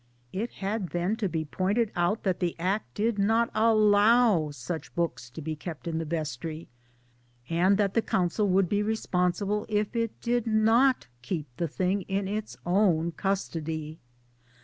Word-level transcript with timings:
It 0.33 0.53
had 0.53 0.89
then 0.89 1.15
to 1.17 1.29
be 1.29 1.45
pointed 1.45 1.91
out 1.95 2.23
that 2.23 2.39
the 2.39 2.55
Act 2.57 2.91
did 2.95 3.19
not 3.19 3.51
allow 3.53 4.49
such 4.49 4.95
books 4.95 5.29
to 5.29 5.43
be 5.43 5.55
kept 5.55 5.87
in 5.87 5.99
the 5.99 6.05
Vestry, 6.05 6.67
and 7.51 7.77
that 7.77 7.93
the 7.93 8.01
Council 8.01 8.47
would 8.47 8.67
be 8.67 8.81
responsible 8.81 9.63
if 9.69 9.95
it 9.95 10.19
did 10.19 10.47
not 10.47 11.05
keep 11.21 11.45
the 11.57 11.67
thing 11.67 12.01
in 12.07 12.27
'its 12.27 12.57
own 12.65 13.11
custody. 13.11 13.99